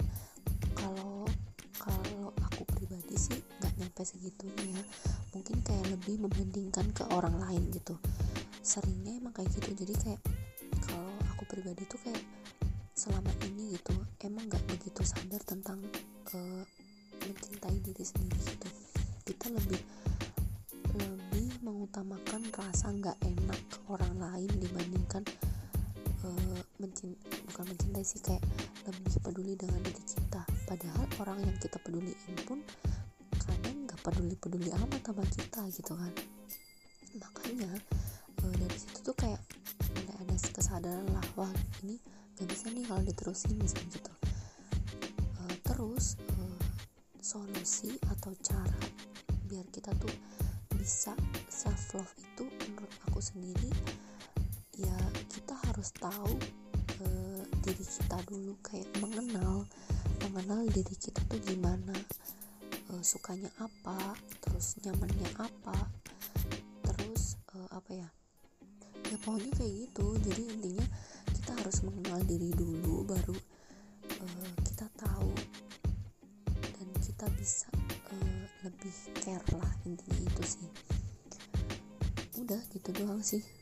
Kalau 0.75 1.23
kalau 1.79 2.35
aku 2.50 2.67
pribadi 2.75 3.15
sih 3.15 3.38
nggak 3.62 3.79
nyampe 3.79 4.03
segitunya. 4.03 4.83
ya 4.83 5.27
mungkin 5.38 5.62
kayak 5.62 5.87
lebih 5.95 6.18
membandingkan 6.18 6.90
ke 6.90 7.07
orang 7.14 7.38
lain 7.38 7.71
gitu. 7.71 7.95
Seringnya 8.59 9.23
emang 9.23 9.30
kayak 9.30 9.54
gitu. 9.54 9.71
Jadi 9.71 9.95
kayak 9.95 10.21
kalau 10.83 11.14
aku 11.30 11.47
pribadi 11.47 11.87
tuh 11.87 12.02
kayak 12.02 12.18
selama 12.99 13.30
ini 13.47 13.78
gitu 13.78 13.95
emang 14.26 14.50
nggak 14.50 14.66
begitu 14.66 15.07
sadar 15.07 15.38
tentang 15.47 15.78
uh, 16.35 16.64
mencintai 17.23 17.78
diri 17.87 18.02
sendiri 18.02 18.42
gitu. 18.42 18.68
Kita 19.23 19.47
lebih 19.54 19.78
lebih 20.99 21.62
mengutamakan 21.62 22.42
rasa 22.50 22.90
nggak 22.90 23.14
enak 23.23 23.61
ke 23.71 23.78
orang 23.87 24.18
lain 24.18 24.50
dibandingkan 24.59 25.23
uh, 26.26 26.61
mencint 26.83 27.14
bukan 27.47 27.64
mencintai 27.71 28.02
sih 28.02 28.18
kayak 28.18 28.42
lebih 28.90 29.14
peduli 29.23 29.54
dengan 29.54 29.78
diri 29.87 30.02
kita. 30.02 30.42
Padahal 30.66 31.07
orang 31.23 31.38
yang 31.47 31.57
kita 31.62 31.78
peduliin 31.78 32.35
pun 32.42 32.59
peduli-peduli 34.09 34.73
amat 34.73 35.05
sama 35.05 35.25
kita 35.29 35.61
gitu 35.69 35.93
kan. 35.93 36.12
Makanya 37.21 37.69
uh, 38.41 38.55
dari 38.57 38.77
situ 38.81 39.05
tuh 39.05 39.12
kayak 39.12 39.41
mulai 39.93 40.17
ada 40.25 40.37
kesadaran 40.41 41.05
lah 41.12 41.27
wah 41.37 41.53
ini 41.85 42.00
gak 42.41 42.49
bisa 42.49 42.73
nih 42.73 42.88
kalau 42.88 43.05
diterusin 43.05 43.53
misalnya 43.61 44.00
gitu. 44.00 44.12
Uh, 45.45 45.55
terus 45.61 46.17
uh, 46.41 46.61
solusi 47.21 48.00
atau 48.09 48.33
cara 48.41 48.81
biar 49.45 49.69
kita 49.69 49.93
tuh 50.00 50.12
bisa 50.73 51.12
self 51.53 51.93
love 51.93 52.15
itu 52.17 52.49
menurut 52.65 52.93
aku 53.12 53.21
sendiri 53.21 53.69
ya 54.81 54.97
kita 55.29 55.53
harus 55.69 55.93
tahu 56.00 56.33
uh, 57.05 57.45
diri 57.61 57.85
kita 57.85 58.17
dulu 58.25 58.57
kayak 58.65 58.88
mengenal 59.05 59.69
mengenal 60.25 60.65
diri 60.73 60.97
kita 60.97 61.21
tuh 61.29 61.41
gimana 61.45 61.93
uh, 62.99 63.05
sukanya 63.07 63.47
apa 63.62 64.19
terus 64.43 64.75
nyamannya 64.83 65.31
apa 65.38 65.78
terus 66.83 67.38
uh, 67.55 67.71
apa 67.71 67.90
ya? 67.95 68.09
Ya 69.09 69.17
pokoknya 69.23 69.52
kayak 69.55 69.73
gitu. 69.87 70.07
Jadi 70.26 70.43
intinya 70.50 70.87
kita 71.31 71.52
harus 71.55 71.78
mengenal 71.87 72.21
diri 72.26 72.50
dulu 72.59 73.07
baru 73.07 73.38
uh, 74.19 74.52
kita 74.67 74.87
tahu 74.99 75.31
dan 76.50 76.88
kita 76.99 77.26
bisa 77.38 77.71
uh, 78.11 78.43
lebih 78.67 78.95
care 79.23 79.47
lah 79.55 79.73
intinya 79.87 80.19
itu 80.19 80.43
sih. 80.59 80.71
Udah 82.43 82.61
gitu 82.75 82.90
doang 82.99 83.23
sih 83.23 83.58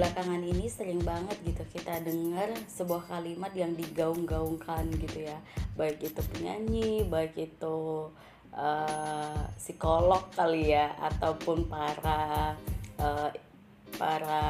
belakangan 0.00 0.40
ini 0.40 0.64
sering 0.64 1.04
banget 1.04 1.36
gitu 1.44 1.60
kita 1.76 2.00
dengar 2.00 2.48
sebuah 2.72 3.04
kalimat 3.04 3.52
yang 3.52 3.76
digaung-gaungkan 3.76 4.88
gitu 4.96 5.28
ya. 5.28 5.36
Baik 5.76 6.00
itu 6.00 6.24
penyanyi 6.32 7.04
baik 7.04 7.36
itu 7.36 8.08
uh, 8.56 9.44
psikolog 9.60 10.24
kali 10.32 10.72
ya 10.72 10.96
ataupun 11.04 11.68
para 11.68 12.56
uh, 12.96 13.28
para 14.00 14.40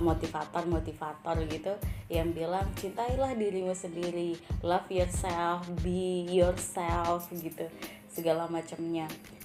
motivator-motivator 0.00 1.36
gitu 1.52 1.76
yang 2.08 2.32
bilang 2.32 2.64
cintailah 2.80 3.36
dirimu 3.36 3.76
sendiri 3.76 4.40
love 4.64 4.88
yourself 4.88 5.68
be 5.84 6.24
yourself 6.32 7.28
gitu 7.28 7.68
segala 8.08 8.48
macamnya 8.48 9.04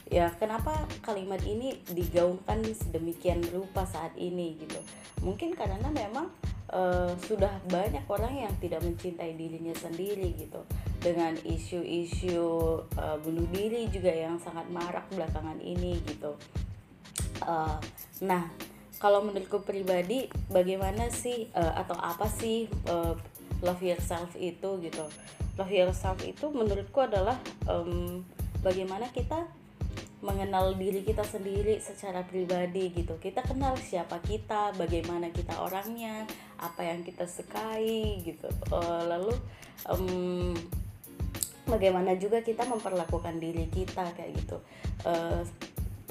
ya 0.09 0.33
kenapa 0.41 0.89
kalimat 1.05 1.39
ini 1.45 1.77
digaungkan 1.93 2.65
sedemikian 2.73 3.45
rupa 3.53 3.85
saat 3.85 4.11
ini 4.17 4.57
gitu? 4.57 4.81
Mungkin 5.21 5.53
karena 5.53 5.85
memang 5.93 6.33
uh, 6.73 7.13
sudah 7.29 7.61
banyak 7.69 8.01
orang 8.09 8.49
yang 8.49 8.53
tidak 8.57 8.81
mencintai 8.81 9.37
dirinya 9.37 9.73
sendiri 9.77 10.33
gitu. 10.33 10.65
Dengan 10.99 11.37
isu-isu 11.45 12.81
uh, 12.97 13.17
bunuh 13.21 13.47
diri 13.53 13.87
juga 13.87 14.11
yang 14.11 14.41
sangat 14.41 14.65
marak 14.73 15.05
belakangan 15.13 15.61
ini 15.61 16.01
gitu. 16.03 16.33
Uh, 17.45 17.77
nah 18.19 18.49
kalau 18.99 19.23
menurutku 19.23 19.63
pribadi 19.63 20.27
bagaimana 20.51 21.07
sih 21.07 21.47
uh, 21.55 21.71
atau 21.79 21.95
apa 21.95 22.27
sih 22.27 22.67
uh, 22.91 23.15
love 23.61 23.79
yourself 23.85 24.33
itu 24.35 24.81
gitu? 24.83 25.05
Love 25.55 25.71
yourself 25.71 26.19
itu 26.25 26.51
menurutku 26.51 26.99
adalah 26.99 27.39
um, 27.69 28.23
bagaimana 28.59 29.07
kita 29.15 29.47
mengenal 30.19 30.75
diri 30.75 31.07
kita 31.07 31.23
sendiri 31.23 31.79
secara 31.79 32.27
pribadi 32.27 32.91
gitu. 32.91 33.15
Kita 33.17 33.39
kenal 33.39 33.79
siapa 33.79 34.19
kita 34.19 34.75
bagaimana 34.75 35.31
kita 35.31 35.55
orangnya 35.63 36.27
apa 36.59 36.83
yang 36.83 37.07
kita 37.07 37.23
sukai 37.23 38.19
gitu. 38.27 38.51
Uh, 38.67 39.07
lalu 39.07 39.31
um, 39.87 40.51
bagaimana 41.63 42.19
juga 42.19 42.43
kita 42.43 42.67
memperlakukan 42.67 43.39
diri 43.39 43.71
kita 43.71 44.11
kayak 44.11 44.35
gitu. 44.35 44.57
Uh, 45.07 45.47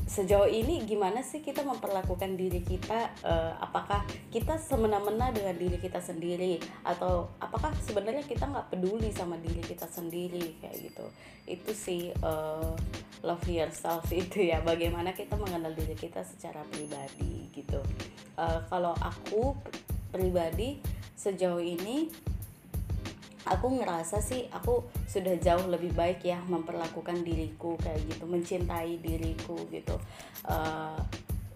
sejauh 0.08 0.48
ini 0.48 0.88
gimana 0.88 1.20
sih 1.20 1.44
kita 1.44 1.60
memperlakukan 1.60 2.32
diri 2.40 2.64
kita 2.64 3.12
uh, 3.20 3.52
apakah 3.60 4.00
kita 4.32 4.56
semena-mena 4.56 5.28
dengan 5.30 5.52
diri 5.54 5.76
kita 5.76 6.00
sendiri? 6.00 6.56
Atau 6.80 7.28
apakah 7.38 7.76
sebenarnya 7.84 8.24
kita 8.24 8.48
nggak 8.48 8.72
peduli 8.72 9.12
sama 9.12 9.36
diri 9.36 9.60
kita 9.60 9.84
sendiri? 9.84 10.56
Kayak 10.64 10.76
gitu. 10.88 11.06
Itu 11.44 11.70
sih 11.76 12.10
uh, 12.24 12.72
love 13.20 13.44
yourself 13.44 14.08
itu 14.24 14.48
ya. 14.48 14.64
Bagaimana 14.64 15.12
kita 15.12 15.36
mengenal 15.36 15.76
diri 15.76 15.94
kita 15.94 16.24
secara 16.24 16.64
pribadi 16.72 17.52
gitu. 17.52 17.84
Uh, 18.40 18.64
kalau 18.72 18.96
aku 19.04 19.52
pribadi 20.08 20.80
sejauh 21.18 21.60
ini 21.60 22.08
aku 23.50 23.80
ngerasa 23.80 24.20
sih 24.20 24.46
aku 24.52 24.84
sudah 25.08 25.36
jauh 25.40 25.66
lebih 25.68 25.92
baik 25.96 26.24
ya 26.24 26.38
memperlakukan 26.46 27.24
diriku 27.24 27.74
kayak 27.80 28.04
gitu 28.08 28.24
mencintai 28.28 29.00
diriku 29.00 29.56
gitu. 29.72 29.96
Uh, 30.44 30.96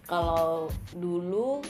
kalau 0.03 0.67
dulu 0.91 1.63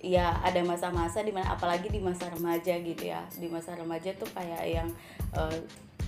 ya 0.00 0.40
ada 0.40 0.64
masa-masa 0.64 1.20
di 1.20 1.28
mana 1.28 1.52
apalagi 1.52 1.92
di 1.92 2.00
masa 2.00 2.32
remaja 2.32 2.72
gitu 2.80 3.04
ya. 3.04 3.20
Di 3.36 3.46
masa 3.52 3.76
remaja 3.76 4.16
tuh 4.16 4.28
kayak 4.32 4.64
yang 4.64 4.88
uh, 5.36 5.54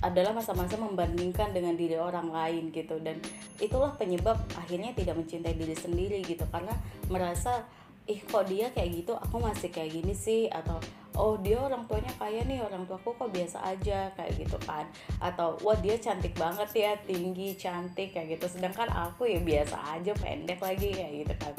adalah 0.03 0.35
masa-masa 0.35 0.75
membandingkan 0.75 1.55
dengan 1.55 1.77
diri 1.77 1.95
orang 1.95 2.27
lain 2.33 2.73
gitu. 2.73 2.99
Dan 2.99 3.21
itulah 3.61 3.93
penyebab 3.95 4.35
akhirnya 4.57 4.91
tidak 4.97 5.15
mencintai 5.15 5.55
diri 5.55 5.77
sendiri 5.77 6.19
gitu. 6.25 6.43
Karena 6.49 6.73
merasa 7.07 7.63
ih 8.09 8.19
kok 8.19 8.49
dia 8.49 8.73
kayak 8.73 9.05
gitu? 9.05 9.13
Aku 9.15 9.39
masih 9.39 9.71
kayak 9.71 9.95
gini 9.95 10.11
sih? 10.11 10.51
Atau 10.51 10.81
oh 11.15 11.37
dia 11.39 11.57
orang 11.61 11.85
tuanya 11.85 12.13
kaya 12.17 12.41
nih 12.45 12.61
orang 12.61 12.85
tuaku 12.89 13.13
kok 13.13 13.29
biasa 13.29 13.61
aja 13.63 14.09
kayak 14.17 14.33
gitu 14.37 14.57
kan. 14.65 14.85
Atau 15.21 15.57
wah 15.61 15.77
dia 15.77 15.97
cantik 15.97 16.33
banget 16.35 16.69
ya 16.73 16.91
tinggi 17.05 17.53
cantik 17.57 18.13
kayak 18.13 18.37
gitu. 18.37 18.57
Sedangkan 18.57 18.89
aku 18.89 19.29
ya 19.29 19.39
biasa 19.41 19.77
aja 19.99 20.11
pendek 20.17 20.59
lagi 20.59 20.89
kayak 20.93 21.13
gitu 21.25 21.33
kan. 21.37 21.53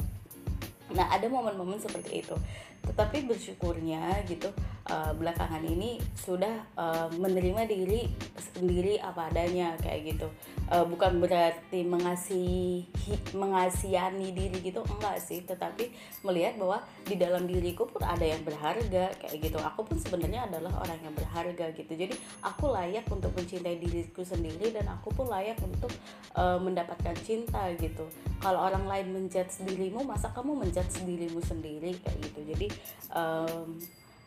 Nah 0.95 1.09
ada 1.11 1.25
momen-momen 1.27 1.81
seperti 1.81 2.23
itu 2.23 2.35
tetapi 2.85 3.25
bersyukurnya 3.25 4.23
gitu 4.29 4.49
uh, 4.89 5.11
belakangan 5.17 5.61
ini 5.65 5.97
sudah 6.13 6.53
uh, 6.77 7.09
menerima 7.17 7.65
diri 7.65 8.09
sendiri 8.55 9.01
apa 9.01 9.29
adanya 9.33 9.73
kayak 9.81 10.15
gitu. 10.15 10.27
Uh, 10.65 10.85
bukan 10.87 11.21
berarti 11.21 11.85
mengasihi 11.85 12.89
mengasihani 13.37 14.33
diri 14.33 14.57
gitu 14.61 14.81
enggak 14.85 15.17
sih. 15.21 15.41
Tetapi 15.45 15.91
melihat 16.25 16.57
bahwa 16.57 16.81
di 17.05 17.15
dalam 17.17 17.45
diriku 17.45 17.85
pun 17.89 18.01
ada 18.05 18.23
yang 18.23 18.41
berharga 18.45 19.13
kayak 19.17 19.37
gitu. 19.41 19.57
Aku 19.61 19.85
pun 19.85 19.97
sebenarnya 19.97 20.49
adalah 20.49 20.73
orang 20.81 20.99
yang 21.01 21.13
berharga 21.13 21.73
gitu. 21.73 21.93
Jadi 21.93 22.13
aku 22.41 22.71
layak 22.73 23.05
untuk 23.09 23.33
mencintai 23.33 23.77
diriku 23.81 24.21
sendiri 24.25 24.73
dan 24.73 24.89
aku 24.89 25.13
pun 25.13 25.29
layak 25.29 25.57
untuk 25.61 25.91
uh, 26.37 26.57
mendapatkan 26.61 27.13
cinta 27.21 27.69
gitu. 27.77 28.05
Kalau 28.41 28.61
orang 28.61 28.85
lain 28.85 29.07
menjudge 29.13 29.65
dirimu 29.65 30.05
masa 30.05 30.29
kamu 30.33 30.65
menjudge 30.65 31.05
dirimu 31.05 31.41
sendiri 31.41 31.97
kayak 32.01 32.17
gitu. 32.21 32.41
Jadi 32.55 32.67
um, 33.13 33.77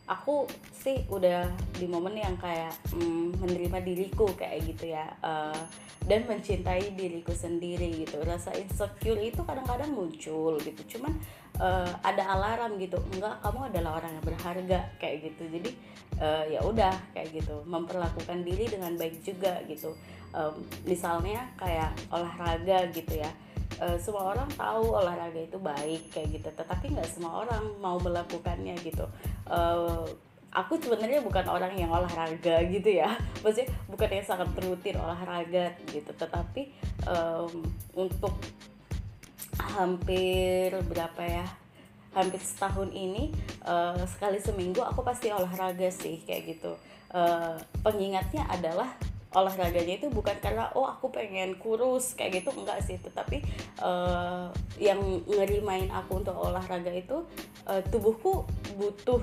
aku 0.09 0.49
sih 0.73 1.05
udah 1.05 1.45
di 1.77 1.85
momen 1.85 2.17
yang 2.17 2.33
kayak 2.41 2.73
mm, 2.89 3.37
menerima 3.37 3.77
diriku 3.85 4.25
kayak 4.33 4.65
gitu 4.65 4.89
ya 4.89 5.05
uh, 5.21 5.61
dan 6.09 6.25
mencintai 6.25 6.97
diriku 6.97 7.29
sendiri 7.29 8.01
gitu. 8.01 8.17
Rasa 8.25 8.49
insecure 8.57 9.21
itu 9.21 9.45
kadang-kadang 9.45 9.93
muncul 9.93 10.57
gitu. 10.57 10.97
Cuman 10.97 11.13
uh, 11.61 11.93
ada 12.01 12.25
alarm 12.33 12.81
gitu. 12.81 12.97
Enggak 13.13 13.37
kamu 13.45 13.69
adalah 13.69 14.01
orang 14.01 14.17
yang 14.17 14.25
berharga 14.25 14.79
kayak 14.97 15.29
gitu. 15.29 15.43
Jadi 15.53 15.71
uh, 16.17 16.43
ya 16.49 16.59
udah 16.65 16.95
kayak 17.13 17.29
gitu. 17.45 17.61
Memperlakukan 17.69 18.41
diri 18.41 18.65
dengan 18.65 18.97
baik 18.97 19.21
juga 19.21 19.61
gitu. 19.69 19.93
Um, 20.29 20.61
misalnya 20.85 21.45
kayak 21.57 21.89
olahraga 22.13 22.85
gitu 22.93 23.17
ya 23.17 23.29
uh, 23.77 23.97
semua 24.01 24.33
orang 24.33 24.49
tahu 24.57 24.97
olahraga 24.97 25.37
itu 25.37 25.61
baik 25.61 26.09
kayak 26.09 26.41
gitu. 26.41 26.49
Tetapi 26.49 26.97
nggak 26.97 27.09
semua 27.09 27.45
orang 27.45 27.63
mau 27.77 28.01
melakukannya 28.01 28.73
gitu. 28.81 29.05
Uh, 29.45 30.03
aku 30.49 30.81
sebenarnya 30.81 31.21
bukan 31.21 31.45
orang 31.45 31.77
yang 31.77 31.93
olahraga 31.93 32.65
gitu 32.65 32.89
ya. 32.89 33.13
Maksudnya 33.45 33.69
bukan 33.85 34.09
yang 34.09 34.25
sangat 34.25 34.49
rutin 34.57 34.97
olahraga 34.97 35.77
gitu. 35.93 36.11
Tetapi 36.13 36.73
um, 37.05 37.61
untuk 37.93 38.33
hampir 39.59 40.73
berapa 40.87 41.21
ya 41.21 41.45
hampir 42.09 42.41
setahun 42.41 42.89
ini 42.89 43.29
uh, 43.69 44.01
sekali 44.09 44.41
seminggu 44.41 44.81
aku 44.81 45.05
pasti 45.05 45.29
olahraga 45.29 45.93
sih 45.93 46.25
kayak 46.25 46.57
gitu. 46.57 46.73
Uh, 47.09 47.57
pengingatnya 47.81 48.45
adalah 48.49 48.93
olahraganya 49.29 50.01
itu 50.01 50.09
bukan 50.09 50.33
karena 50.41 50.73
oh 50.73 50.89
aku 50.89 51.13
pengen 51.13 51.53
kurus 51.61 52.17
kayak 52.17 52.41
gitu 52.41 52.49
enggak 52.57 52.81
sih. 52.81 52.97
Tetapi 52.97 53.45
uh, 53.81 54.49
yang 54.81 54.99
ngerimain 55.29 55.89
aku 55.93 56.21
untuk 56.25 56.33
olahraga 56.33 56.89
itu 56.89 57.21
uh, 57.69 57.81
tubuhku 57.93 58.45
butuh 58.77 59.21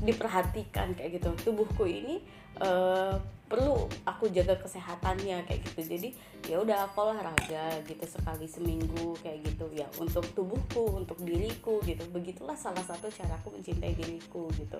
diperhatikan 0.00 0.94
kayak 0.94 1.18
gitu. 1.18 1.34
Tubuhku 1.50 1.84
ini 1.84 2.22
uh, 2.62 3.18
perlu 3.50 3.90
aku 4.06 4.30
jaga 4.30 4.54
kesehatannya 4.62 5.42
kayak 5.50 5.60
gitu. 5.66 5.80
Jadi 5.98 6.08
ya 6.46 6.62
udah 6.62 6.86
aku 6.86 7.10
olahraga 7.10 7.82
gitu 7.82 8.06
sekali 8.06 8.46
seminggu 8.46 9.18
kayak 9.18 9.42
gitu. 9.50 9.66
Ya 9.74 9.90
untuk 9.98 10.22
tubuhku 10.30 10.94
untuk 10.94 11.18
diriku 11.26 11.82
gitu. 11.82 12.06
Begitulah 12.14 12.54
salah 12.54 12.86
satu 12.86 13.10
cara 13.10 13.34
aku 13.34 13.58
mencintai 13.58 13.98
diriku 13.98 14.46
gitu. 14.54 14.78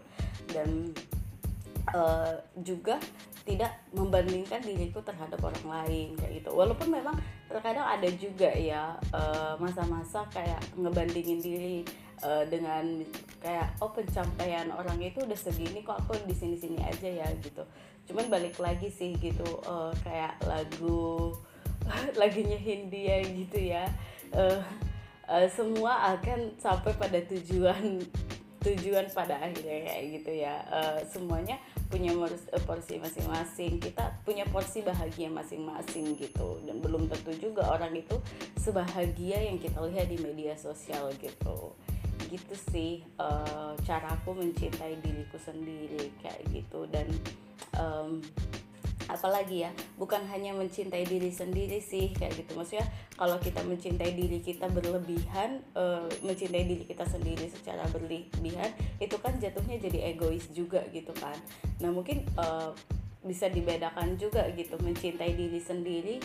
Dan 0.54 0.94
uh, 1.93 2.35
juga 2.61 3.01
tidak 3.49 3.73
membandingkan 3.97 4.61
diriku 4.62 5.01
terhadap 5.01 5.40
orang 5.40 5.66
lain 5.66 6.14
kayak 6.14 6.45
gitu. 6.45 6.53
Walaupun 6.53 6.93
memang 6.93 7.16
terkadang 7.51 7.83
ada 7.83 8.07
juga 8.14 8.47
ya 8.53 8.95
eh, 9.11 9.55
masa-masa 9.59 10.23
uh, 10.23 10.27
kayak 10.31 10.61
ngebandingin 10.79 11.43
diri 11.43 11.83
uh, 12.23 12.47
dengan 12.47 13.03
kayak 13.43 13.75
oh 13.83 13.90
pencapaian 13.90 14.71
orang 14.71 15.01
itu 15.03 15.25
udah 15.25 15.35
segini 15.35 15.83
kok 15.83 15.99
aku 15.99 16.14
di 16.29 16.37
sini 16.37 16.57
sini 16.61 16.79
aja 16.85 17.09
ya 17.09 17.27
gitu. 17.43 17.64
Cuman 18.07 18.31
balik 18.31 18.61
lagi 18.61 18.93
sih 18.93 19.16
gitu 19.19 19.47
uh, 19.66 19.90
kayak 20.05 20.38
lagu 20.47 21.35
lagunya 22.21 22.61
Hindia 22.61 23.25
gitu 23.25 23.59
ya. 23.59 23.88
Uh, 24.31 24.62
uh, 25.27 25.49
semua 25.51 26.14
akan 26.14 26.55
sampai 26.61 26.93
pada 26.95 27.19
tujuan 27.27 27.99
tujuan 28.61 29.09
pada 29.12 29.40
akhirnya 29.40 29.88
kayak 29.88 30.05
gitu 30.20 30.33
ya. 30.44 30.61
Uh, 30.68 31.01
semuanya 31.09 31.57
punya 31.88 32.12
eh, 32.12 32.62
porsi 32.68 33.01
masing-masing. 33.01 33.81
Kita 33.81 34.20
punya 34.23 34.44
porsi 34.49 34.85
bahagia 34.85 35.33
masing-masing 35.33 36.14
gitu. 36.20 36.61
Dan 36.64 36.85
belum 36.85 37.09
tentu 37.09 37.33
juga 37.40 37.66
orang 37.73 37.96
itu 37.96 38.20
sebahagia 38.61 39.40
yang 39.51 39.57
kita 39.57 39.81
lihat 39.81 40.07
di 40.12 40.20
media 40.20 40.55
sosial 40.55 41.11
gitu. 41.18 41.73
Gitu 42.31 42.55
sih 42.70 43.03
uh, 43.18 43.75
cara 43.83 44.14
mencintai 44.25 45.01
diriku 45.03 45.40
sendiri 45.40 46.12
kayak 46.20 46.44
gitu. 46.53 46.87
Dan 46.92 47.09
um, 47.81 48.20
apalagi 49.14 49.66
ya 49.66 49.70
bukan 49.99 50.23
hanya 50.31 50.55
mencintai 50.55 51.05
diri 51.07 51.31
sendiri 51.35 51.83
sih 51.83 52.14
kayak 52.14 52.38
gitu. 52.38 52.55
Maksudnya 52.55 52.87
kalau 53.18 53.37
kita 53.42 53.61
mencintai 53.66 54.14
diri 54.14 54.38
kita 54.40 54.70
berlebihan 54.70 55.61
uh, 55.75 56.07
mencintai 56.23 56.64
diri 56.64 56.85
kita 56.87 57.05
sendiri 57.05 57.51
secara 57.51 57.85
berlebihan 57.90 58.70
itu 59.03 59.16
kan 59.18 59.37
jatuhnya 59.37 59.77
jadi 59.83 60.14
egois 60.14 60.46
juga 60.55 60.87
gitu 60.94 61.11
kan. 61.18 61.37
Nah 61.83 61.90
mungkin 61.90 62.23
uh, 62.38 62.70
bisa 63.20 63.52
dibedakan 63.52 64.16
juga 64.16 64.48
gitu 64.56 64.80
mencintai 64.80 65.37
diri 65.37 65.61
sendiri 65.61 66.16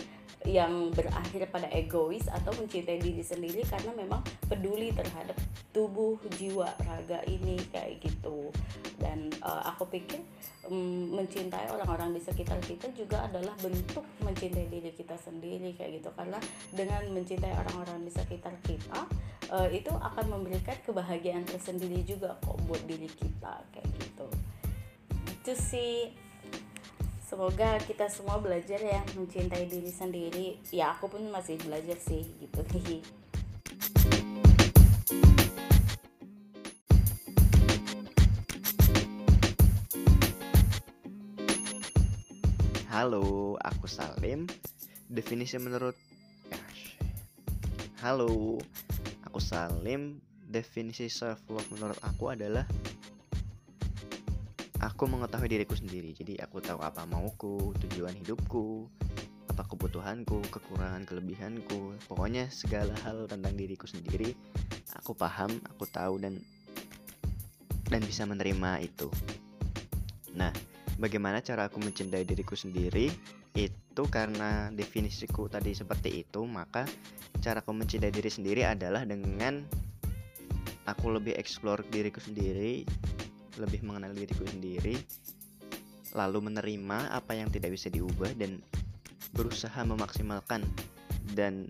yang 0.48 0.94
berakhir 0.94 1.50
pada 1.50 1.66
egois 1.74 2.24
atau 2.30 2.54
mencintai 2.56 3.02
diri 3.02 3.20
sendiri 3.20 3.66
karena 3.66 3.92
memang 3.92 4.22
peduli 4.46 4.94
terhadap 4.94 5.34
tubuh 5.74 6.16
jiwa 6.38 6.70
raga 6.86 7.20
ini 7.28 7.58
kayak 7.68 8.00
gitu. 8.00 8.48
Dan 8.96 9.28
uh, 9.42 9.74
aku 9.74 9.90
pikir 9.92 10.22
um, 10.70 11.12
mencintai 11.12 11.68
orang-orang 11.68 12.16
di 12.16 12.22
sekitar 12.22 12.56
kita 12.62 12.88
juga 12.96 13.26
adalah 13.26 13.52
bentuk 13.60 14.06
mencintai 14.22 14.70
diri 14.70 14.94
kita 14.94 15.18
sendiri 15.18 15.74
kayak 15.76 16.00
gitu. 16.00 16.08
Karena 16.14 16.38
dengan 16.72 17.02
mencintai 17.12 17.52
orang-orang 17.52 18.06
di 18.06 18.12
sekitar 18.14 18.54
kita 18.64 19.04
uh, 19.50 19.68
itu 19.68 19.90
akan 19.90 20.32
memberikan 20.32 20.78
kebahagiaan 20.80 21.44
tersendiri 21.44 22.06
juga 22.06 22.38
kok 22.40 22.56
buat 22.64 22.80
diri 22.86 23.10
kita 23.10 23.66
kayak 23.74 23.88
gitu. 23.98 24.28
Itu 25.42 25.52
sih 25.58 26.25
semoga 27.26 27.74
kita 27.82 28.06
semua 28.06 28.38
belajar 28.38 28.78
ya 28.78 29.02
mencintai 29.18 29.66
diri 29.66 29.90
sendiri 29.90 30.62
ya 30.70 30.94
aku 30.94 31.10
pun 31.10 31.26
masih 31.34 31.58
belajar 31.58 31.98
sih 31.98 32.22
gitu 32.38 32.62
Halo, 42.96 43.60
aku 43.60 43.84
Salim. 43.84 44.48
Definisi 45.04 45.60
menurut 45.60 45.92
Halo, 48.00 48.56
aku 49.20 49.36
Salim. 49.36 50.16
Definisi 50.48 51.12
self 51.12 51.44
love 51.52 51.68
menurut 51.76 52.00
aku 52.00 52.32
adalah 52.32 52.64
aku 54.86 55.10
mengetahui 55.10 55.50
diriku 55.50 55.74
sendiri. 55.74 56.14
Jadi 56.14 56.38
aku 56.38 56.62
tahu 56.62 56.78
apa 56.78 57.02
mauku 57.10 57.74
tujuan 57.82 58.14
hidupku 58.22 58.86
apa 59.50 59.72
kebutuhanku 59.72 60.44
kekurangan 60.52 61.08
kelebihanku 61.08 61.96
pokoknya 62.04 62.52
segala 62.52 62.92
hal 63.08 63.24
tentang 63.24 63.56
diriku 63.56 63.88
sendiri 63.88 64.36
aku 64.92 65.16
paham 65.16 65.48
aku 65.64 65.88
tahu 65.88 66.20
dan 66.20 66.36
dan 67.88 68.04
bisa 68.04 68.28
menerima 68.28 68.84
itu. 68.84 69.08
Nah 70.36 70.52
bagaimana 71.00 71.40
cara 71.40 71.66
aku 71.66 71.82
mencintai 71.82 72.22
diriku 72.28 72.54
sendiri? 72.54 73.10
Itu 73.56 74.04
karena 74.12 74.68
definisiku 74.68 75.48
tadi 75.48 75.72
seperti 75.72 76.20
itu 76.20 76.44
maka 76.44 76.84
cara 77.40 77.64
aku 77.64 77.72
mencintai 77.72 78.12
diri 78.12 78.28
sendiri 78.28 78.62
adalah 78.68 79.08
dengan 79.08 79.64
aku 80.84 81.16
lebih 81.16 81.32
explore 81.40 81.80
diriku 81.88 82.20
sendiri 82.20 82.84
lebih 83.58 83.84
mengenal 83.84 84.12
diriku 84.12 84.44
sendiri 84.46 84.96
lalu 86.16 86.48
menerima 86.48 87.12
apa 87.12 87.36
yang 87.36 87.52
tidak 87.52 87.76
bisa 87.76 87.92
diubah 87.92 88.32
dan 88.40 88.64
berusaha 89.36 89.76
memaksimalkan 89.84 90.64
dan 91.36 91.68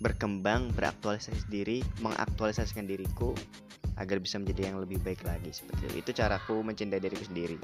berkembang 0.00 0.72
beraktualisasi 0.74 1.46
diri 1.52 1.78
mengaktualisasikan 2.00 2.88
diriku 2.88 3.36
agar 4.00 4.16
bisa 4.16 4.40
menjadi 4.40 4.72
yang 4.72 4.80
lebih 4.80 4.96
baik 5.04 5.20
lagi. 5.28 5.52
Seperti 5.52 5.92
itu. 5.92 5.96
Itu 6.08 6.10
caraku 6.16 6.64
mencintai 6.64 6.98
diriku 6.98 7.20
sendiri. 7.28 7.60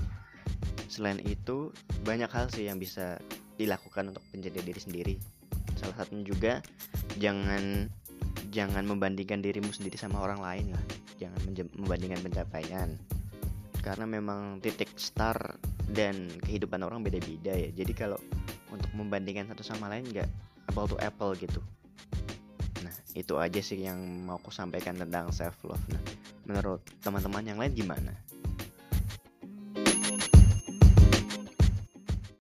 Selain 0.87 1.17
itu 1.25 1.73
banyak 2.05 2.29
hal 2.29 2.53
sih 2.53 2.69
yang 2.69 2.77
bisa 2.77 3.17
dilakukan 3.57 4.13
untuk 4.13 4.23
mencintai 4.37 4.63
diri 4.63 4.81
sendiri. 4.81 5.15
Salah 5.81 6.05
satunya 6.05 6.25
juga 6.29 6.53
jangan 7.17 7.89
jangan 8.53 8.85
membandingkan 8.85 9.41
dirimu 9.41 9.73
sendiri 9.73 9.97
sama 9.97 10.21
orang 10.21 10.45
lain 10.45 10.67
lah. 10.77 10.85
Jangan 11.17 11.41
membandingkan 11.73 12.21
pencapaian 12.21 13.01
karena 13.87 14.03
memang 14.11 14.59
titik 14.59 14.91
start 14.99 15.63
dan 15.87 16.27
kehidupan 16.43 16.83
orang 16.83 17.07
beda-beda 17.07 17.55
ya. 17.55 17.71
Jadi 17.71 17.95
kalau 17.95 18.19
untuk 18.75 18.91
membandingkan 18.99 19.47
satu 19.47 19.63
sama 19.63 19.87
lain 19.87 20.11
nggak 20.11 20.27
apple 20.67 20.91
to 20.91 20.99
apple 20.99 21.31
gitu. 21.39 21.63
Nah 22.83 22.95
itu 23.15 23.39
aja 23.39 23.61
sih 23.63 23.87
yang 23.87 24.27
mau 24.27 24.43
aku 24.43 24.51
sampaikan 24.51 24.99
tentang 24.99 25.31
self 25.31 25.57
love 25.63 25.81
nah 25.89 26.03
menurut 26.47 26.85
teman-teman 27.03 27.43
yang 27.43 27.59
lain 27.59 27.75
gimana 27.75 28.13